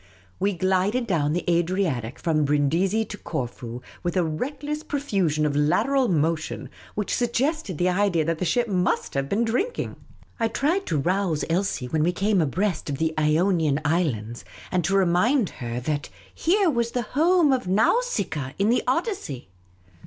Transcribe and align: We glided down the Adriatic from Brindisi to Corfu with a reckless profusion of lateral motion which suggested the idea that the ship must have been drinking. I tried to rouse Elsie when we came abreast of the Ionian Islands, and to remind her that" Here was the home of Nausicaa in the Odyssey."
We 0.39 0.53
glided 0.53 1.05
down 1.05 1.33
the 1.33 1.47
Adriatic 1.47 2.17
from 2.17 2.43
Brindisi 2.43 3.05
to 3.05 3.19
Corfu 3.19 3.83
with 4.01 4.17
a 4.17 4.23
reckless 4.23 4.81
profusion 4.81 5.45
of 5.45 5.55
lateral 5.55 6.07
motion 6.07 6.71
which 6.95 7.13
suggested 7.13 7.77
the 7.77 7.87
idea 7.89 8.25
that 8.25 8.39
the 8.39 8.43
ship 8.45 8.67
must 8.67 9.13
have 9.13 9.29
been 9.29 9.45
drinking. 9.45 9.97
I 10.39 10.47
tried 10.47 10.87
to 10.87 10.97
rouse 10.97 11.45
Elsie 11.51 11.87
when 11.87 12.01
we 12.01 12.13
came 12.13 12.41
abreast 12.41 12.89
of 12.89 12.97
the 12.97 13.13
Ionian 13.19 13.79
Islands, 13.85 14.43
and 14.71 14.83
to 14.85 14.95
remind 14.97 15.49
her 15.61 15.79
that" 15.81 16.09
Here 16.33 16.67
was 16.71 16.89
the 16.93 17.03
home 17.13 17.53
of 17.53 17.67
Nausicaa 17.67 18.53
in 18.57 18.69
the 18.71 18.81
Odyssey." 18.87 19.49